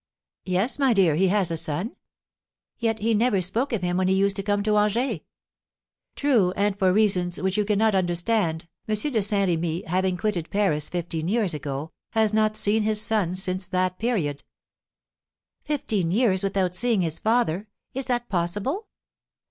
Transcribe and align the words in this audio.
"Yes, 0.45 0.79
my 0.79 0.93
dear, 0.93 1.13
he 1.15 1.27
has 1.27 1.51
a 1.51 1.57
son." 1.57 1.95
"Yet 2.79 2.97
he 2.97 3.13
never 3.13 3.39
spoke 3.39 3.71
of 3.71 3.83
him 3.83 3.97
when 3.97 4.07
he 4.07 4.15
used 4.15 4.35
to 4.37 4.41
come 4.41 4.63
to 4.63 4.75
Angers." 4.75 5.19
"True, 6.15 6.53
and, 6.55 6.75
for 6.79 6.91
reasons 6.91 7.39
which 7.39 7.55
you 7.55 7.63
cannot 7.65 7.93
understand, 7.93 8.67
M. 8.87 8.95
de 8.95 9.21
Saint 9.21 9.47
Remy, 9.47 9.83
having 9.85 10.17
quitted 10.17 10.49
Paris 10.49 10.89
fifteen 10.89 11.27
years 11.27 11.53
ago, 11.53 11.91
has 12.13 12.33
not 12.33 12.57
seen 12.57 12.81
his 12.81 12.99
son 12.99 13.35
since 13.35 13.67
that 13.67 13.99
period." 13.99 14.43
"Fifteen 15.61 16.09
years 16.09 16.41
without 16.41 16.73
seeing 16.75 17.03
his 17.03 17.19
father! 17.19 17.67
Is 17.93 18.05
that 18.05 18.27
possible?" 18.27 18.87